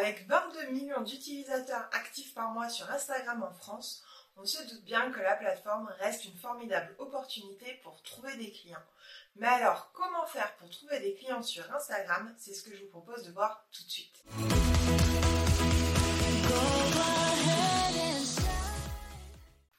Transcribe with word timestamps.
Avec 0.00 0.26
22 0.28 0.68
millions 0.68 1.02
d'utilisateurs 1.02 1.86
actifs 1.92 2.32
par 2.32 2.52
mois 2.52 2.70
sur 2.70 2.90
Instagram 2.90 3.42
en 3.42 3.52
France, 3.52 4.02
on 4.38 4.46
se 4.46 4.62
doute 4.62 4.82
bien 4.82 5.12
que 5.12 5.20
la 5.20 5.36
plateforme 5.36 5.92
reste 5.98 6.24
une 6.24 6.38
formidable 6.38 6.94
opportunité 6.96 7.78
pour 7.82 8.02
trouver 8.02 8.34
des 8.38 8.50
clients. 8.50 8.82
Mais 9.36 9.46
alors, 9.46 9.92
comment 9.92 10.24
faire 10.24 10.56
pour 10.56 10.70
trouver 10.70 11.00
des 11.00 11.12
clients 11.16 11.42
sur 11.42 11.70
Instagram? 11.74 12.34
C'est 12.38 12.54
ce 12.54 12.62
que 12.62 12.74
je 12.74 12.82
vous 12.82 12.88
propose 12.88 13.24
de 13.24 13.32
voir 13.32 13.66
tout 13.72 13.84
de 13.84 13.90
suite. 13.90 14.24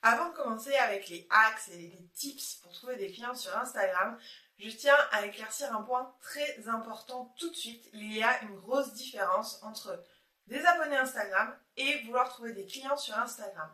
Avant 0.04 0.30
de 0.30 0.36
commencer 0.36 0.76
avec 0.76 1.10
les 1.10 1.28
hacks 1.32 1.70
et 1.74 1.78
les 1.78 2.10
tips 2.14 2.58
pour 2.62 2.72
trouver 2.74 2.96
des 2.98 3.12
clients 3.12 3.34
sur 3.34 3.58
Instagram, 3.58 4.20
je 4.62 4.70
tiens 4.70 4.96
à 5.12 5.26
éclaircir 5.26 5.76
un 5.76 5.82
point 5.82 6.14
très 6.22 6.68
important 6.68 7.34
tout 7.40 7.50
de 7.50 7.56
suite. 7.56 7.90
Il 7.94 8.16
y 8.16 8.22
a 8.22 8.42
une 8.44 8.56
grosse 8.58 8.94
différence 8.94 9.62
entre 9.64 10.04
des 10.48 10.64
abonnés 10.66 10.98
Instagram 10.98 11.58
et 11.78 12.04
vouloir 12.04 12.30
trouver 12.30 12.54
des 12.54 12.66
clients 12.66 12.98
sur 12.98 13.18
Instagram. 13.18 13.70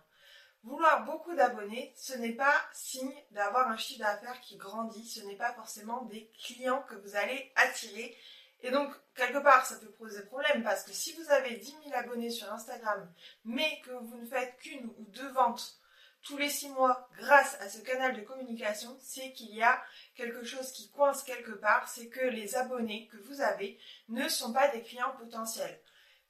Vouloir 0.64 1.05
beaucoup 1.05 1.36
d'abonnés, 1.36 1.94
ce 1.98 2.14
n'est 2.14 2.36
pas 2.36 2.55
signe 2.73 3.14
d'avoir 3.31 3.68
un 3.70 3.78
chiffre 3.78 4.00
d'affaires 4.00 4.40
qui 4.42 4.58
grandit, 4.58 5.08
ce 5.08 5.22
n'est 5.22 5.36
pas 5.36 5.54
forcément 5.54 6.04
des 6.05 6.31
clients 6.42 6.84
que 6.84 6.95
vous 6.95 7.16
allez 7.16 7.52
attirer. 7.56 8.17
Et 8.62 8.72
donc, 8.72 8.94
quelque 9.14 9.38
part, 9.38 9.66
ça 9.66 9.78
peut 9.78 9.92
poser 9.92 10.26
problème 10.26 10.64
parce 10.64 10.84
que 10.84 10.92
si 10.94 11.14
vous 11.14 11.30
avez 11.31 11.58
10 11.58 11.76
000 11.86 11.95
abonnés 11.95 12.31
sur 12.31 12.52
Instagram, 12.52 13.12
mais 13.45 13.81
que 13.86 13.92
vous 13.92 14.17
ne 14.17 14.26
faites 14.26 14.58
qu'une 14.58 14.86
ou 14.98 15.06
deux 15.09 15.31
ventes 15.31 15.80
tous 16.23 16.38
les 16.38 16.49
six 16.49 16.70
mois 16.70 17.07
grâce 17.17 17.55
à 17.62 17.70
ce 17.70 17.80
canal 17.80 18.16
de 18.16 18.21
communication, 18.21 18.98
c'est 19.02 19.31
qu'il 19.34 19.55
y 19.55 19.63
a 19.63 19.81
quelque 20.16 20.44
chose 20.44 20.71
qui 20.71 20.89
coince 20.91 21.23
quelque 21.23 21.52
part, 21.52 21.88
c'est 21.88 22.09
que 22.09 22.25
les 22.25 22.55
abonnés 22.55 23.08
que 23.08 23.17
vous 23.17 23.41
avez 23.41 23.80
ne 24.09 24.27
sont 24.27 24.53
pas 24.53 24.67
des 24.70 24.81
clients 24.81 25.16
potentiels. 25.17 25.81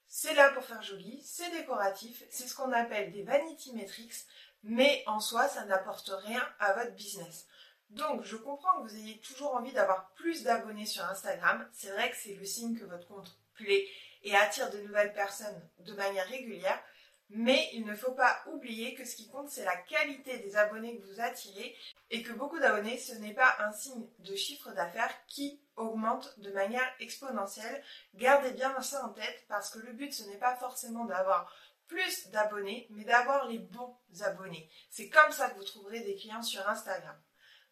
C'est 0.07 0.33
là 0.35 0.51
pour 0.51 0.63
faire 0.63 0.81
joli, 0.81 1.21
c'est 1.23 1.51
décoratif, 1.51 2.23
c'est 2.29 2.47
ce 2.47 2.55
qu'on 2.55 2.71
appelle 2.71 3.11
des 3.11 3.23
vanity 3.23 3.73
metrics, 3.73 4.25
mais 4.63 5.03
en 5.05 5.19
soi, 5.19 5.47
ça 5.47 5.65
n'apporte 5.65 6.09
rien 6.23 6.41
à 6.59 6.73
votre 6.73 6.93
business. 6.93 7.47
Donc, 7.89 8.23
je 8.23 8.35
comprends 8.35 8.81
que 8.81 8.89
vous 8.89 8.95
ayez 8.97 9.19
toujours 9.19 9.55
envie 9.55 9.71
d'avoir 9.71 10.11
plus 10.13 10.43
d'abonnés 10.43 10.85
sur 10.85 11.03
Instagram. 11.05 11.67
C'est 11.71 11.91
vrai 11.91 12.09
que 12.09 12.17
c'est 12.17 12.35
le 12.35 12.45
signe 12.45 12.77
que 12.77 12.83
votre 12.83 13.07
compte 13.07 13.37
plaît 13.53 13.87
et 14.23 14.35
attire 14.35 14.69
de 14.69 14.79
nouvelles 14.79 15.13
personnes 15.13 15.69
de 15.79 15.93
manière 15.93 16.27
régulière. 16.27 16.81
Mais 17.29 17.69
il 17.73 17.85
ne 17.85 17.95
faut 17.95 18.13
pas 18.13 18.41
oublier 18.47 18.93
que 18.95 19.03
ce 19.03 19.15
qui 19.15 19.27
compte, 19.27 19.49
c'est 19.49 19.65
la 19.65 19.75
qualité 19.75 20.39
des 20.39 20.55
abonnés 20.55 20.97
que 20.97 21.05
vous 21.05 21.19
attirez 21.19 21.75
et 22.09 22.23
que 22.23 22.31
beaucoup 22.31 22.59
d'abonnés, 22.59 22.97
ce 22.97 23.13
n'est 23.15 23.33
pas 23.33 23.55
un 23.59 23.73
signe 23.73 24.07
de 24.19 24.35
chiffre 24.35 24.71
d'affaires 24.71 25.13
qui 25.27 25.61
augmente 25.75 26.39
de 26.39 26.51
manière 26.51 26.89
exponentielle. 26.99 27.83
Gardez 28.13 28.51
bien 28.51 28.81
ça 28.81 29.05
en 29.05 29.09
tête 29.09 29.45
parce 29.49 29.69
que 29.71 29.79
le 29.79 29.91
but, 29.91 30.13
ce 30.13 30.23
n'est 30.29 30.37
pas 30.37 30.55
forcément 30.55 31.03
d'avoir 31.03 31.53
plus 31.87 32.29
d'abonnés, 32.29 32.87
mais 32.91 33.03
d'avoir 33.03 33.47
les 33.47 33.59
bons 33.59 33.97
abonnés. 34.21 34.69
C'est 34.89 35.09
comme 35.09 35.31
ça 35.31 35.49
que 35.49 35.57
vous 35.57 35.65
trouverez 35.65 36.01
des 36.01 36.15
clients 36.15 36.41
sur 36.41 36.67
Instagram. 36.67 37.15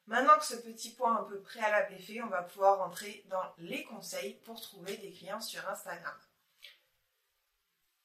Maintenant 0.08 0.38
que 0.38 0.46
ce 0.46 0.56
petit 0.56 0.94
point 0.94 1.18
un 1.18 1.24
peu 1.24 1.42
préalable 1.42 1.94
est 1.94 2.00
fait, 2.00 2.22
on 2.22 2.28
va 2.28 2.44
pouvoir 2.44 2.82
entrer 2.82 3.26
dans 3.28 3.44
les 3.58 3.84
conseils 3.86 4.36
pour 4.46 4.62
trouver 4.62 4.98
des 4.98 5.12
clients 5.12 5.42
sur 5.42 5.68
Instagram. 5.68 6.16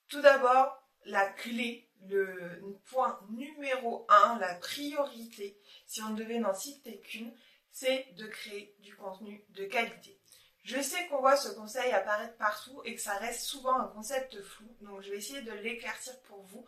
Tout 0.09 0.23
d'abord, 0.23 0.80
la 1.05 1.27
clé, 1.27 1.89
le 2.09 2.79
point 2.87 3.21
numéro 3.31 4.07
un, 4.09 4.39
la 4.39 4.55
priorité, 4.55 5.59
si 5.87 6.03
on 6.03 6.15
devait 6.15 6.39
n'en 6.39 6.55
citer 6.55 7.01
qu'une, 7.01 7.33
c'est 7.73 8.09
de 8.17 8.27
créer 8.27 8.75
du 8.81 8.95
contenu 8.97 9.45
de 9.51 9.65
qualité. 9.65 10.19
Je 10.63 10.81
sais 10.81 11.07
qu'on 11.09 11.21
voit 11.21 11.37
ce 11.37 11.49
conseil 11.49 11.91
apparaître 11.93 12.37
partout 12.37 12.83
et 12.85 12.95
que 12.95 13.01
ça 13.01 13.17
reste 13.17 13.43
souvent 13.43 13.79
un 13.79 13.89
concept 13.89 14.41
flou, 14.43 14.69
donc 14.83 15.03
je 15.03 15.11
vais 15.11 15.17
essayer 15.17 15.43
de 15.43 15.53
l'éclaircir 15.53 16.21
pour 16.23 16.43
vous. 16.43 16.67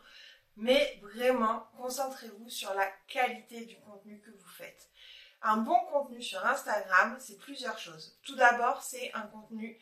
Mais 0.56 1.00
vraiment, 1.02 1.66
concentrez-vous 1.76 2.50
sur 2.50 2.74
la 2.74 2.86
qualité 3.08 3.64
du 3.64 3.78
contenu 3.80 4.20
que 4.20 4.30
vous 4.30 4.48
faites. 4.48 4.90
Un 5.40 5.56
bon 5.56 5.78
contenu 5.90 6.22
sur 6.22 6.44
Instagram, 6.44 7.16
c'est 7.18 7.38
plusieurs 7.38 7.78
choses. 7.78 8.18
Tout 8.22 8.36
d'abord, 8.36 8.82
c'est 8.82 9.12
un 9.14 9.22
contenu 9.22 9.78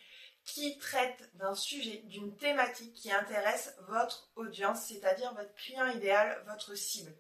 qui 0.52 0.78
traite 0.78 1.30
d'un 1.34 1.54
sujet, 1.54 2.02
d'une 2.06 2.36
thématique 2.36 2.92
qui 2.94 3.12
intéresse 3.12 3.74
votre 3.88 4.30
audience, 4.36 4.86
c'est-à-dire 4.86 5.32
votre 5.34 5.54
client 5.54 5.86
idéal, 5.86 6.42
votre 6.46 6.74
cible. 6.74 7.12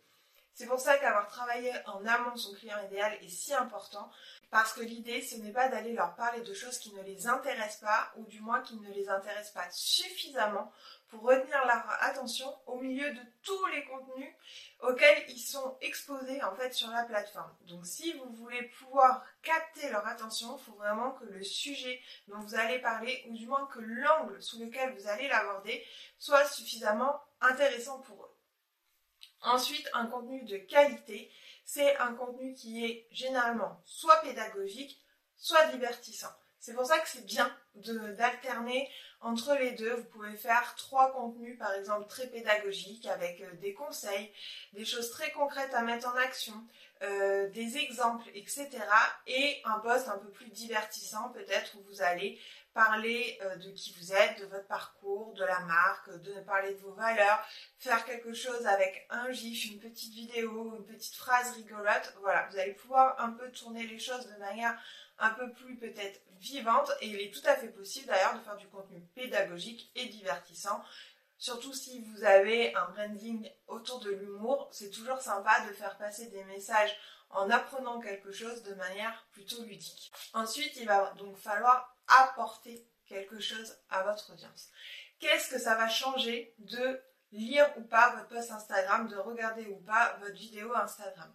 C'est 0.60 0.66
pour 0.66 0.78
ça 0.78 0.98
qu'avoir 0.98 1.26
travaillé 1.26 1.72
en 1.86 2.04
amont 2.04 2.36
son 2.36 2.52
client 2.52 2.76
idéal 2.84 3.16
est 3.22 3.30
si 3.30 3.54
important, 3.54 4.10
parce 4.50 4.74
que 4.74 4.82
l'idée, 4.82 5.22
ce 5.22 5.36
n'est 5.36 5.54
pas 5.54 5.70
d'aller 5.70 5.94
leur 5.94 6.14
parler 6.16 6.42
de 6.42 6.52
choses 6.52 6.78
qui 6.78 6.92
ne 6.92 7.02
les 7.02 7.26
intéressent 7.26 7.80
pas, 7.80 8.12
ou 8.18 8.26
du 8.26 8.42
moins 8.42 8.60
qui 8.60 8.76
ne 8.76 8.92
les 8.92 9.08
intéressent 9.08 9.54
pas 9.54 9.70
suffisamment 9.70 10.70
pour 11.08 11.22
retenir 11.22 11.64
leur 11.64 12.02
attention 12.02 12.54
au 12.66 12.76
milieu 12.76 13.10
de 13.10 13.20
tous 13.42 13.66
les 13.68 13.86
contenus 13.86 14.34
auxquels 14.80 15.24
ils 15.30 15.40
sont 15.40 15.78
exposés 15.80 16.42
en 16.42 16.54
fait 16.54 16.74
sur 16.74 16.90
la 16.90 17.04
plateforme. 17.04 17.56
Donc 17.62 17.86
si 17.86 18.12
vous 18.12 18.30
voulez 18.34 18.64
pouvoir 18.80 19.24
capter 19.42 19.88
leur 19.88 20.06
attention, 20.06 20.58
il 20.58 20.62
faut 20.62 20.76
vraiment 20.76 21.12
que 21.12 21.24
le 21.24 21.42
sujet 21.42 22.02
dont 22.28 22.38
vous 22.38 22.54
allez 22.54 22.80
parler, 22.80 23.24
ou 23.30 23.34
du 23.34 23.46
moins 23.46 23.64
que 23.68 23.80
l'angle 23.80 24.42
sous 24.42 24.60
lequel 24.62 24.94
vous 24.94 25.08
allez 25.08 25.26
l'aborder, 25.26 25.82
soit 26.18 26.44
suffisamment 26.44 27.18
intéressant 27.40 28.00
pour 28.00 28.24
eux. 28.24 28.39
Ensuite, 29.42 29.88
un 29.94 30.06
contenu 30.06 30.42
de 30.42 30.56
qualité, 30.56 31.30
c'est 31.64 31.96
un 31.98 32.14
contenu 32.14 32.54
qui 32.54 32.84
est 32.84 33.06
généralement 33.10 33.80
soit 33.86 34.20
pédagogique, 34.22 35.00
soit 35.36 35.66
divertissant. 35.66 36.32
C'est 36.58 36.74
pour 36.74 36.84
ça 36.84 36.98
que 36.98 37.08
c'est 37.08 37.24
bien 37.24 37.50
d'alterner 37.74 38.90
entre 39.22 39.54
les 39.54 39.72
deux. 39.72 39.94
Vous 39.94 40.04
pouvez 40.04 40.36
faire 40.36 40.74
trois 40.76 41.10
contenus, 41.12 41.58
par 41.58 41.72
exemple, 41.72 42.06
très 42.06 42.26
pédagogiques, 42.26 43.06
avec 43.06 43.40
euh, 43.40 43.52
des 43.62 43.72
conseils, 43.72 44.30
des 44.74 44.84
choses 44.84 45.10
très 45.10 45.30
concrètes 45.32 45.72
à 45.72 45.82
mettre 45.82 46.08
en 46.08 46.16
action, 46.16 46.54
euh, 47.02 47.48
des 47.48 47.78
exemples, 47.78 48.28
etc. 48.34 48.68
Et 49.26 49.62
un 49.64 49.78
post 49.78 50.08
un 50.08 50.18
peu 50.18 50.28
plus 50.28 50.50
divertissant, 50.50 51.30
peut-être, 51.30 51.76
où 51.78 51.82
vous 51.88 52.02
allez 52.02 52.38
parler 52.72 53.38
euh, 53.42 53.56
de 53.56 53.70
qui 53.70 53.92
vous 53.98 54.12
êtes, 54.12 54.40
de 54.40 54.46
votre 54.46 54.66
parcours, 54.66 55.32
de 55.34 55.44
la 55.44 55.60
marque, 55.60 56.10
de 56.22 56.40
parler 56.40 56.74
de 56.74 56.80
vos 56.80 56.92
valeurs, 56.92 57.44
faire 57.78 58.04
quelque 58.04 58.32
chose 58.32 58.66
avec 58.66 59.06
un 59.10 59.30
gif, 59.32 59.70
une 59.70 59.80
petite 59.80 60.14
vidéo, 60.14 60.76
une 60.76 60.86
petite 60.86 61.16
phrase 61.16 61.52
rigolote. 61.52 62.14
Voilà, 62.20 62.46
vous 62.50 62.58
allez 62.58 62.74
pouvoir 62.74 63.20
un 63.20 63.32
peu 63.32 63.50
tourner 63.50 63.86
les 63.86 63.98
choses 63.98 64.26
de 64.26 64.38
manière 64.38 64.78
un 65.18 65.30
peu 65.30 65.52
plus 65.52 65.76
peut-être 65.76 66.20
vivante 66.38 66.90
et 67.00 67.08
il 67.08 67.20
est 67.20 67.32
tout 67.32 67.46
à 67.46 67.54
fait 67.56 67.68
possible 67.68 68.06
d'ailleurs 68.06 68.38
de 68.38 68.42
faire 68.42 68.56
du 68.56 68.66
contenu 68.68 69.00
pédagogique 69.14 69.90
et 69.94 70.06
divertissant. 70.06 70.82
Surtout 71.36 71.72
si 71.72 72.02
vous 72.02 72.24
avez 72.24 72.74
un 72.74 72.88
branding 72.90 73.50
autour 73.66 74.00
de 74.00 74.10
l'humour, 74.10 74.68
c'est 74.72 74.90
toujours 74.90 75.20
sympa 75.20 75.66
de 75.66 75.72
faire 75.72 75.96
passer 75.96 76.26
des 76.26 76.44
messages 76.44 76.94
en 77.30 77.50
apprenant 77.50 78.00
quelque 78.00 78.32
chose 78.32 78.62
de 78.62 78.74
manière 78.74 79.26
plutôt 79.32 79.62
ludique. 79.62 80.12
Ensuite, 80.34 80.76
il 80.76 80.86
va 80.86 81.12
donc 81.18 81.36
falloir 81.36 81.96
apporter 82.08 82.86
quelque 83.06 83.40
chose 83.40 83.76
à 83.88 84.02
votre 84.02 84.32
audience. 84.32 84.68
Qu'est-ce 85.18 85.50
que 85.50 85.58
ça 85.58 85.74
va 85.74 85.88
changer 85.88 86.54
de 86.58 87.00
lire 87.32 87.70
ou 87.76 87.82
pas 87.82 88.14
votre 88.16 88.28
post 88.28 88.50
Instagram, 88.50 89.08
de 89.08 89.16
regarder 89.16 89.66
ou 89.66 89.76
pas 89.80 90.16
votre 90.20 90.34
vidéo 90.34 90.74
Instagram? 90.74 91.32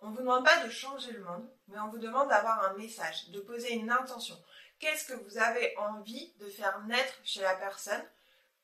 On 0.00 0.10
ne 0.10 0.16
vous 0.16 0.22
demande 0.22 0.44
pas 0.44 0.64
de 0.64 0.70
changer 0.70 1.12
le 1.12 1.24
monde, 1.24 1.48
mais 1.68 1.78
on 1.80 1.88
vous 1.88 1.98
demande 1.98 2.28
d'avoir 2.28 2.62
un 2.64 2.74
message, 2.74 3.30
de 3.30 3.40
poser 3.40 3.72
une 3.72 3.90
intention. 3.90 4.36
Qu'est-ce 4.78 5.06
que 5.06 5.14
vous 5.14 5.38
avez 5.38 5.76
envie 5.78 6.34
de 6.38 6.48
faire 6.48 6.78
naître 6.84 7.14
chez 7.24 7.40
la 7.40 7.54
personne? 7.54 8.04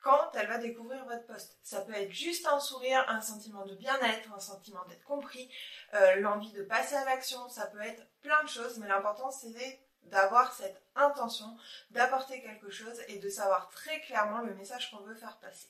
Quand 0.00 0.30
elle 0.34 0.48
va 0.48 0.58
découvrir 0.58 1.04
votre 1.04 1.26
poste 1.26 1.58
Ça 1.62 1.82
peut 1.82 1.94
être 1.94 2.12
juste 2.12 2.46
un 2.46 2.60
sourire, 2.60 3.04
un 3.08 3.20
sentiment 3.20 3.64
de 3.64 3.74
bien-être, 3.74 4.32
un 4.32 4.40
sentiment 4.40 4.84
d'être 4.88 5.04
compris, 5.04 5.50
euh, 5.94 6.16
l'envie 6.16 6.52
de 6.52 6.62
passer 6.62 6.94
à 6.94 7.04
l'action, 7.04 7.48
ça 7.48 7.66
peut 7.66 7.82
être 7.82 8.02
plein 8.22 8.42
de 8.42 8.48
choses, 8.48 8.78
mais 8.78 8.88
l'important 8.88 9.30
c'est 9.30 9.80
d'avoir 10.04 10.52
cette 10.54 10.82
intention, 10.94 11.56
d'apporter 11.90 12.40
quelque 12.42 12.70
chose 12.70 13.00
et 13.08 13.18
de 13.18 13.28
savoir 13.28 13.68
très 13.68 14.00
clairement 14.00 14.40
le 14.40 14.54
message 14.54 14.90
qu'on 14.90 15.04
veut 15.04 15.14
faire 15.14 15.38
passer. 15.38 15.68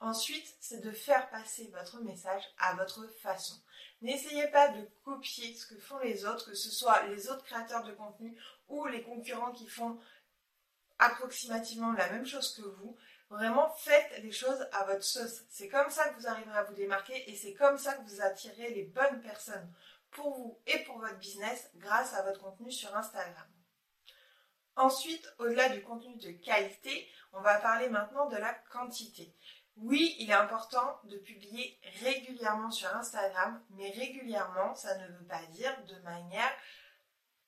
Ensuite, 0.00 0.54
c'est 0.60 0.80
de 0.80 0.90
faire 0.90 1.30
passer 1.30 1.70
votre 1.72 2.00
message 2.00 2.42
à 2.58 2.74
votre 2.74 3.06
façon. 3.20 3.54
N'essayez 4.02 4.48
pas 4.48 4.68
de 4.68 4.86
copier 5.02 5.54
ce 5.54 5.66
que 5.66 5.78
font 5.78 5.98
les 5.98 6.26
autres, 6.26 6.50
que 6.50 6.54
ce 6.54 6.70
soit 6.70 7.06
les 7.06 7.28
autres 7.30 7.44
créateurs 7.44 7.84
de 7.84 7.92
contenu 7.92 8.38
ou 8.68 8.86
les 8.86 9.02
concurrents 9.02 9.52
qui 9.52 9.66
font 9.66 9.98
approximativement 10.98 11.92
la 11.92 12.10
même 12.10 12.26
chose 12.26 12.54
que 12.54 12.62
vous. 12.62 12.96
Vraiment, 13.30 13.68
faites 13.78 14.22
les 14.22 14.32
choses 14.32 14.66
à 14.72 14.84
votre 14.84 15.02
sauce. 15.02 15.42
C'est 15.48 15.68
comme 15.68 15.90
ça 15.90 16.08
que 16.08 16.20
vous 16.20 16.26
arriverez 16.26 16.58
à 16.58 16.64
vous 16.64 16.74
démarquer 16.74 17.30
et 17.30 17.34
c'est 17.34 17.54
comme 17.54 17.78
ça 17.78 17.94
que 17.94 18.02
vous 18.02 18.20
attirez 18.20 18.70
les 18.74 18.84
bonnes 18.84 19.20
personnes 19.22 19.72
pour 20.10 20.34
vous 20.34 20.60
et 20.66 20.78
pour 20.84 20.98
votre 20.98 21.18
business 21.18 21.70
grâce 21.76 22.14
à 22.14 22.22
votre 22.22 22.40
contenu 22.40 22.70
sur 22.70 22.94
Instagram. 22.94 23.46
Ensuite, 24.76 25.32
au-delà 25.38 25.68
du 25.68 25.82
contenu 25.82 26.16
de 26.16 26.32
qualité, 26.32 27.08
on 27.32 27.40
va 27.40 27.58
parler 27.58 27.88
maintenant 27.88 28.26
de 28.28 28.36
la 28.36 28.54
quantité. 28.72 29.34
Oui, 29.76 30.14
il 30.18 30.30
est 30.30 30.34
important 30.34 31.00
de 31.04 31.16
publier 31.18 31.80
régulièrement 32.02 32.70
sur 32.70 32.94
Instagram, 32.94 33.60
mais 33.70 33.90
régulièrement, 33.90 34.74
ça 34.74 34.96
ne 34.98 35.08
veut 35.08 35.26
pas 35.26 35.44
dire 35.46 35.76
de 35.86 35.98
manière 36.02 36.52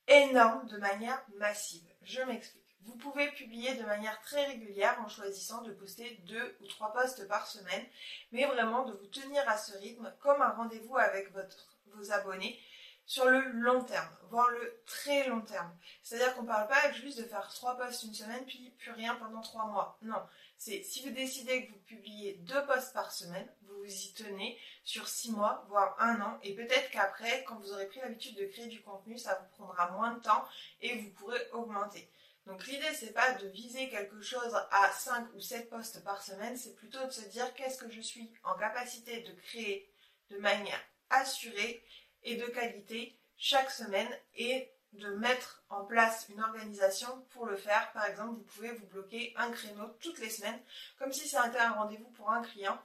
énorme, 0.09 0.67
de 0.67 0.79
manière 0.79 1.25
massive. 1.37 1.89
Je 2.03 2.23
m'explique. 2.23 2.66
Vous 2.87 2.97
pouvez 2.97 3.31
publier 3.33 3.75
de 3.75 3.85
manière 3.85 4.21
très 4.21 4.47
régulière 4.47 4.97
en 5.05 5.09
choisissant 5.09 5.63
de 5.63 5.73
poster 5.73 6.23
deux 6.27 6.57
ou 6.61 6.67
trois 6.69 6.93
posts 6.93 7.27
par 7.27 7.47
semaine, 7.47 7.85
mais 8.31 8.47
vraiment 8.47 8.85
de 8.85 8.93
vous 8.93 9.07
tenir 9.07 9.49
à 9.49 9.59
ce 9.59 9.77
rythme 9.79 10.15
comme 10.21 10.41
un 10.41 10.53
rendez-vous 10.53 10.97
avec 10.97 11.33
vos 11.33 12.13
abonnés 12.13 12.59
sur 13.07 13.27
le 13.27 13.41
long 13.53 13.83
terme, 13.85 14.09
voire 14.31 14.51
le 14.51 14.83
très 14.87 15.29
long 15.29 15.41
terme. 15.41 15.73
C'est-à-dire 16.03 16.35
qu'on 16.35 16.43
ne 16.43 16.49
parle 16.49 16.69
pas 16.69 16.93
juste 16.93 17.19
de 17.19 17.25
faire 17.25 17.49
trois 17.55 17.77
posts 17.77 18.03
une 18.05 18.15
semaine 18.15 18.45
puis 18.47 18.71
plus 18.79 18.91
rien 18.93 19.15
pendant 19.15 19.41
trois 19.41 19.67
mois. 19.67 19.99
Non, 20.03 20.23
c'est 20.57 20.83
si 20.83 21.03
vous 21.03 21.15
décidez 21.15 21.67
que 21.67 21.73
vous 21.73 21.79
publiez 21.87 22.35
deux 22.35 22.65
posts 22.67 22.93
par 22.93 23.13
semaine, 23.13 23.49
vous 23.63 23.79
vous 23.79 23.93
y 23.93 24.13
tenez 24.15 24.59
sur 24.83 25.09
six 25.09 25.31
mois, 25.31 25.65
voire 25.69 25.97
un 26.01 26.21
an, 26.21 26.39
et 26.43 26.55
peut-être 26.55 26.91
qu'après, 26.91 27.45
quand 27.45 27.57
vous 27.57 27.73
aurez 27.73 27.87
pris 27.87 28.01
l'habitude 28.01 28.37
de 28.37 28.47
créer 28.47 28.67
du 28.67 28.83
contenu, 28.83 29.17
ça 29.19 29.35
vous 29.41 29.57
prendra 29.57 29.91
moins 29.91 30.15
de 30.15 30.21
temps 30.21 30.45
et 30.81 30.99
vous 30.99 31.11
pourrez 31.11 31.41
augmenter. 31.53 32.09
Donc 32.47 32.67
l'idée 32.67 32.95
c'est 32.95 33.13
pas 33.13 33.33
de 33.33 33.49
viser 33.49 33.89
quelque 33.89 34.23
chose 34.23 34.55
à 34.71 34.91
5 34.93 35.35
ou 35.35 35.41
7 35.41 35.69
posts 35.69 36.03
par 36.05 36.23
semaine, 36.23 36.57
c'est 36.57 36.75
plutôt 36.77 37.05
de 37.05 37.11
se 37.11 37.29
dire 37.29 37.53
qu'est-ce 37.55 37.79
que 37.79 37.91
je 37.91 38.01
suis 38.01 38.33
en 38.45 38.55
capacité 38.55 39.21
de 39.23 39.33
créer 39.33 39.91
de 40.31 40.39
manière 40.39 40.81
assurée 41.11 41.85
et 42.23 42.37
de 42.37 42.47
qualité 42.47 43.19
chaque 43.37 43.71
semaine 43.71 44.09
et 44.37 44.71
de 44.93 45.09
mettre 45.17 45.63
en 45.69 45.85
place 45.85 46.27
une 46.29 46.41
organisation 46.41 47.23
pour 47.31 47.47
le 47.47 47.57
faire. 47.57 47.91
Par 47.93 48.07
exemple, 48.07 48.37
vous 48.37 48.45
pouvez 48.45 48.73
vous 48.73 48.87
bloquer 48.87 49.35
un 49.37 49.51
créneau 49.51 49.89
toutes 50.01 50.19
les 50.21 50.31
semaines, 50.31 50.61
comme 50.99 51.13
si 51.13 51.29
c'était 51.29 51.59
un 51.59 51.73
rendez-vous 51.73 52.11
pour 52.11 52.31
un 52.31 52.43
client 52.43 52.81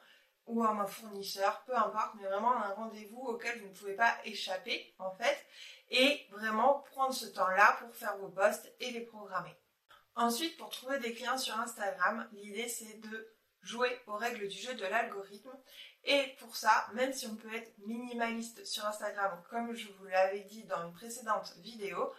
ou 0.47 0.63
un 0.63 0.85
fournisseur, 0.85 1.63
peu 1.65 1.75
importe, 1.75 2.15
mais 2.15 2.27
vraiment 2.27 2.53
un 2.53 2.73
rendez-vous 2.73 3.21
auquel 3.21 3.59
vous 3.61 3.67
ne 3.67 3.73
pouvez 3.73 3.95
pas 3.95 4.15
échapper 4.25 4.93
en 4.99 5.11
fait, 5.11 5.45
et 5.89 6.25
vraiment 6.31 6.79
prendre 6.91 7.13
ce 7.13 7.27
temps-là 7.27 7.77
pour 7.79 7.95
faire 7.95 8.17
vos 8.17 8.29
posts 8.29 8.73
et 8.79 8.91
les 8.91 9.01
programmer. 9.01 9.55
Ensuite, 10.15 10.57
pour 10.57 10.69
trouver 10.69 10.99
des 10.99 11.13
clients 11.13 11.37
sur 11.37 11.57
Instagram, 11.59 12.27
l'idée 12.33 12.67
c'est 12.67 12.99
de 12.99 13.33
jouer 13.61 14.01
aux 14.07 14.15
règles 14.15 14.47
du 14.47 14.57
jeu 14.57 14.73
de 14.73 14.85
l'algorithme 14.85 15.55
et 16.03 16.35
pour 16.39 16.55
ça, 16.55 16.87
même 16.93 17.13
si 17.13 17.27
on 17.27 17.35
peut 17.35 17.53
être 17.53 17.77
minimaliste 17.85 18.65
sur 18.65 18.85
Instagram, 18.85 19.41
comme 19.49 19.73
je 19.73 19.87
vous 19.91 20.05
l'avais 20.05 20.41
dit 20.41 20.63
dans 20.63 20.87
une 20.87 20.93
précédente 20.93 21.53
vidéo, 21.57 22.11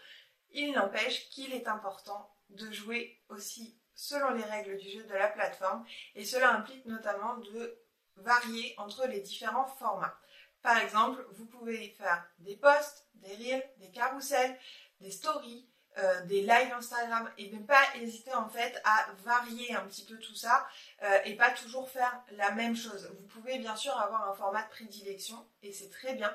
il 0.50 0.72
n'empêche 0.72 1.28
qu'il 1.30 1.52
est 1.52 1.66
important 1.66 2.30
de 2.50 2.70
jouer 2.70 3.20
aussi 3.28 3.78
selon 3.94 4.30
les 4.30 4.44
règles 4.44 4.78
du 4.78 4.90
jeu 4.90 5.04
de 5.04 5.14
la 5.14 5.28
plateforme 5.28 5.84
et 6.14 6.24
cela 6.24 6.54
implique 6.54 6.86
notamment 6.86 7.38
de 7.38 7.81
varier 8.16 8.74
entre 8.78 9.06
les 9.06 9.20
différents 9.20 9.66
formats. 9.66 10.16
Par 10.62 10.78
exemple, 10.78 11.26
vous 11.32 11.46
pouvez 11.46 11.90
faire 11.98 12.24
des 12.38 12.56
posts, 12.56 13.08
des 13.14 13.34
reels, 13.34 13.68
des 13.78 13.90
carousels, 13.90 14.56
des 15.00 15.10
stories, 15.10 15.68
euh, 15.98 16.22
des 16.22 16.40
lives 16.40 16.72
Instagram 16.74 17.30
et 17.36 17.50
ne 17.50 17.58
pas 17.58 17.82
hésiter 17.96 18.32
en 18.32 18.48
fait 18.48 18.80
à 18.84 19.08
varier 19.24 19.74
un 19.74 19.82
petit 19.82 20.06
peu 20.06 20.16
tout 20.18 20.34
ça 20.34 20.66
euh, 21.02 21.18
et 21.26 21.36
pas 21.36 21.50
toujours 21.50 21.90
faire 21.90 22.22
la 22.30 22.50
même 22.52 22.74
chose. 22.74 23.14
Vous 23.20 23.26
pouvez 23.26 23.58
bien 23.58 23.76
sûr 23.76 23.94
avoir 23.98 24.30
un 24.30 24.34
format 24.34 24.62
de 24.62 24.70
prédilection 24.70 25.46
et 25.62 25.70
c'est 25.70 25.90
très 25.90 26.14
bien, 26.14 26.34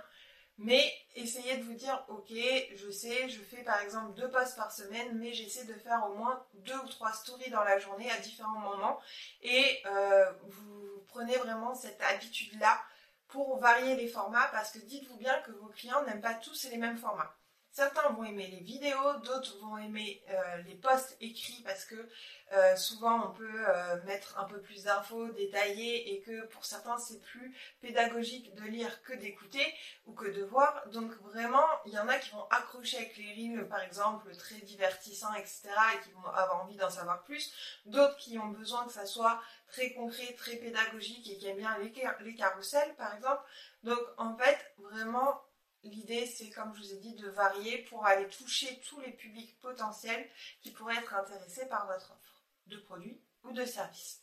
mais 0.57 0.91
essayez 1.15 1.57
de 1.57 1.63
vous 1.63 1.73
dire 1.75 2.03
ok, 2.07 2.31
je 2.75 2.89
sais, 2.89 3.29
je 3.29 3.41
fais 3.41 3.63
par 3.63 3.81
exemple 3.81 4.13
deux 4.15 4.29
posts 4.29 4.55
par 4.55 4.71
semaine, 4.71 5.17
mais 5.17 5.33
j'essaie 5.33 5.65
de 5.65 5.73
faire 5.73 6.07
au 6.09 6.15
moins 6.15 6.43
deux 6.53 6.77
ou 6.77 6.87
trois 6.87 7.13
stories 7.13 7.51
dans 7.51 7.63
la 7.63 7.77
journée 7.77 8.09
à 8.09 8.17
différents 8.17 8.59
moments 8.59 8.99
et 9.43 9.81
euh, 9.85 10.31
vous 10.43 11.03
prenez 11.07 11.37
vraiment 11.37 11.75
cette 11.75 12.01
habitude 12.01 12.59
là 12.59 12.81
pour 13.27 13.59
varier 13.59 13.95
les 13.95 14.07
formats 14.07 14.47
parce 14.51 14.71
que 14.71 14.79
dites-vous 14.79 15.17
bien 15.17 15.39
que 15.41 15.51
vos 15.51 15.67
clients 15.67 16.03
n'aiment 16.05 16.21
pas 16.21 16.33
tous 16.33 16.67
les 16.71 16.77
mêmes 16.77 16.97
formats. 16.97 17.36
Certains 17.77 18.09
vont 18.09 18.23
aimer 18.23 18.47
les 18.47 18.61
vidéos, 18.61 19.19
d'autres 19.23 19.55
vont 19.59 19.77
aimer 19.77 20.23
euh, 20.31 20.57
les 20.65 20.73
posts 20.73 21.15
écrits 21.21 21.61
parce 21.63 21.85
que 21.85 22.09
euh, 22.53 22.75
souvent 22.75 23.27
on 23.27 23.31
peut 23.33 23.65
euh, 23.67 24.01
mettre 24.05 24.39
un 24.39 24.45
peu 24.45 24.59
plus 24.59 24.85
d'infos 24.85 25.29
détaillées 25.33 26.15
et 26.15 26.21
que 26.21 26.47
pour 26.47 26.65
certains 26.65 26.97
c'est 26.97 27.21
plus 27.21 27.55
pédagogique 27.79 28.55
de 28.55 28.63
lire 28.63 29.03
que 29.03 29.13
d'écouter 29.13 29.63
ou 30.07 30.13
que 30.13 30.25
de 30.25 30.43
voir. 30.43 30.89
Donc 30.89 31.11
vraiment, 31.21 31.67
il 31.85 31.93
y 31.93 31.99
en 31.99 32.07
a 32.07 32.17
qui 32.17 32.31
vont 32.31 32.47
accrocher 32.49 32.97
avec 32.97 33.15
les 33.15 33.35
reels 33.35 33.67
par 33.67 33.81
exemple, 33.81 34.35
très 34.35 34.57
divertissants, 34.61 35.35
etc. 35.35 35.69
et 35.93 36.03
qui 36.03 36.11
vont 36.13 36.25
avoir 36.29 36.63
envie 36.63 36.77
d'en 36.77 36.89
savoir 36.89 37.21
plus. 37.25 37.53
D'autres 37.85 38.17
qui 38.17 38.39
ont 38.39 38.47
besoin 38.47 38.87
que 38.87 38.93
ça 38.93 39.05
soit 39.05 39.39
très 39.67 39.93
concret, 39.93 40.33
très 40.33 40.55
pédagogique 40.55 41.29
et 41.29 41.37
qui 41.37 41.45
aiment 41.45 41.57
bien 41.57 41.77
les, 41.77 41.93
les 42.21 42.33
carousels 42.33 42.95
par 42.95 43.13
exemple. 43.13 43.43
Donc 43.83 44.01
en 44.17 44.35
fait, 44.35 44.73
vraiment 44.79 45.43
L'idée, 45.83 46.25
c'est, 46.25 46.49
comme 46.49 46.73
je 46.73 46.79
vous 46.79 46.93
ai 46.93 46.97
dit, 46.97 47.15
de 47.15 47.29
varier 47.29 47.79
pour 47.83 48.05
aller 48.05 48.27
toucher 48.27 48.81
tous 48.81 48.99
les 49.01 49.11
publics 49.11 49.59
potentiels 49.61 50.29
qui 50.61 50.71
pourraient 50.71 50.97
être 50.97 51.13
intéressés 51.13 51.67
par 51.67 51.87
votre 51.87 52.11
offre 52.11 52.43
de 52.65 52.77
produits 52.77 53.21
ou 53.43 53.51
de 53.51 53.65
services. 53.65 54.21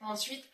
Ensuite, 0.00 0.44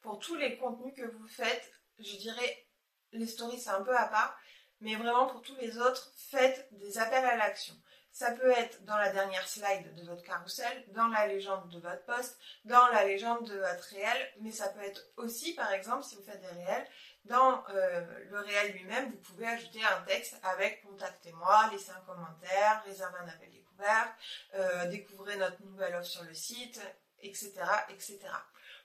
pour 0.00 0.18
tous 0.18 0.34
les 0.34 0.56
contenus 0.56 0.94
que 0.94 1.06
vous 1.06 1.28
faites, 1.28 1.72
je 1.98 2.16
dirais, 2.16 2.66
les 3.12 3.26
stories, 3.26 3.60
c'est 3.60 3.70
un 3.70 3.82
peu 3.82 3.96
à 3.96 4.06
part, 4.06 4.38
mais 4.80 4.96
vraiment 4.96 5.26
pour 5.26 5.42
tous 5.42 5.56
les 5.56 5.78
autres, 5.78 6.12
faites 6.16 6.68
des 6.72 6.98
appels 6.98 7.24
à 7.24 7.36
l'action. 7.36 7.74
Ça 8.16 8.30
peut 8.30 8.50
être 8.50 8.82
dans 8.86 8.96
la 8.96 9.12
dernière 9.12 9.46
slide 9.46 9.94
de 9.94 10.02
votre 10.06 10.22
carrousel, 10.22 10.86
dans 10.94 11.08
la 11.08 11.26
légende 11.26 11.68
de 11.68 11.78
votre 11.78 12.02
post, 12.06 12.38
dans 12.64 12.88
la 12.88 13.04
légende 13.04 13.46
de 13.46 13.58
votre 13.58 13.90
réel, 13.90 14.32
mais 14.40 14.50
ça 14.50 14.70
peut 14.70 14.80
être 14.80 15.04
aussi, 15.18 15.52
par 15.52 15.70
exemple, 15.70 16.02
si 16.02 16.16
vous 16.16 16.22
faites 16.22 16.40
des 16.40 16.64
réels, 16.64 16.88
dans 17.26 17.62
euh, 17.68 18.06
le 18.30 18.38
réel 18.38 18.72
lui-même, 18.72 19.10
vous 19.10 19.18
pouvez 19.18 19.46
ajouter 19.46 19.84
un 19.84 20.00
texte 20.04 20.40
avec 20.44 20.82
contactez-moi, 20.84 21.68
laissez 21.70 21.90
un 21.90 22.00
commentaire, 22.06 22.82
réservez 22.86 23.18
un 23.18 23.28
appel 23.28 23.50
découverte, 23.50 24.14
euh, 24.54 24.86
découvrez 24.86 25.36
notre 25.36 25.62
nouvelle 25.64 25.94
offre 25.96 26.06
sur 26.06 26.24
le 26.24 26.32
site, 26.32 26.80
etc., 27.20 27.52
etc. 27.90 28.18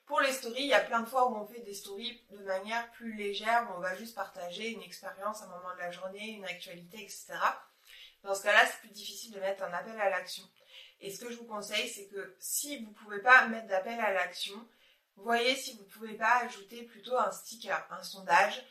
Pour 0.08 0.20
les 0.20 0.34
stories, 0.34 0.64
il 0.64 0.68
y 0.68 0.74
a 0.74 0.82
plein 0.82 1.00
de 1.00 1.08
fois 1.08 1.30
où 1.30 1.38
on 1.38 1.48
fait 1.48 1.62
des 1.62 1.74
stories 1.74 2.22
de 2.32 2.44
manière 2.44 2.92
plus 2.92 3.14
légère, 3.14 3.66
où 3.70 3.78
on 3.78 3.80
va 3.80 3.96
juste 3.96 4.14
partager 4.14 4.72
une 4.72 4.82
expérience, 4.82 5.42
un 5.42 5.48
moment 5.48 5.74
de 5.74 5.80
la 5.80 5.92
journée, 5.92 6.32
une 6.32 6.44
actualité, 6.44 7.02
etc. 7.02 7.38
Dans 8.24 8.36
ce 8.36 8.44
cas-là, 8.44 8.66
c'est 8.66 8.80
plus 8.80 8.90
difficile 8.90 9.32
de 9.32 9.40
mettre 9.40 9.64
un 9.64 9.74
appel 9.74 10.00
à 10.00 10.10
l'action. 10.10 10.44
Et 11.00 11.12
ce 11.12 11.20
que 11.20 11.32
je 11.32 11.38
vous 11.38 11.46
conseille, 11.46 11.90
c'est 11.90 12.08
que 12.08 12.36
si 12.40 12.78
vous 12.78 12.90
ne 12.90 12.96
pouvez 12.96 13.20
pas 13.20 13.48
mettre 13.48 13.68
d'appel 13.68 14.00
à 14.00 14.14
l'action, 14.14 14.68
voyez 15.16 15.56
si 15.56 15.76
vous 15.76 15.84
ne 15.84 15.90
pouvez 15.90 16.14
pas 16.14 16.42
ajouter 16.44 16.84
plutôt 16.84 17.18
un 17.18 17.32
sticker, 17.32 17.88
un 17.90 18.04
sondage, 18.04 18.64